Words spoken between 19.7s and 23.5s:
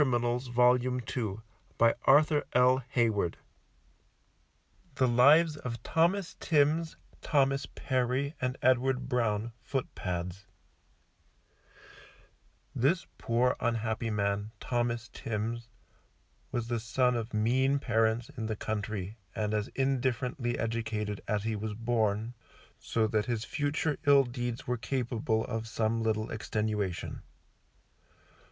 indifferently educated as he was born, so that his